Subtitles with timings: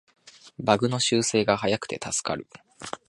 [0.57, 2.47] バグの修正が早くて助かる